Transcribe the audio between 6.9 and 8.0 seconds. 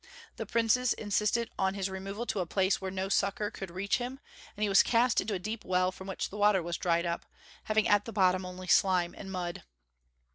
up, having